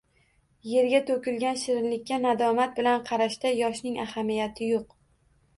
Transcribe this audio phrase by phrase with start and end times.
[0.69, 4.91] Yerga to’kilgan shirinlikka nadomat bilan qarashda yoshning ahamiyati yo’q.